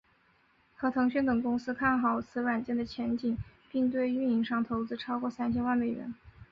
[0.73, 3.37] 和腾讯等公司看好此软件的前景
[3.71, 6.11] 并对运营商投资超过三千万美元。